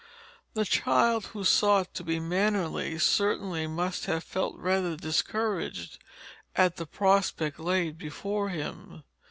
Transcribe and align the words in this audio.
The 0.55 0.65
child 0.65 1.25
who 1.27 1.43
sought 1.43 1.93
to 1.93 2.03
be 2.03 2.19
mannerly 2.19 2.97
certainly 2.97 3.67
must 3.67 4.05
have 4.05 4.23
felt 4.23 4.55
rather 4.57 4.95
discouraged 4.97 5.99
at 6.55 6.77
the 6.77 6.87
prospect 6.87 7.59
laid 7.59 7.99
before 7.99 8.49
him. 8.49 9.03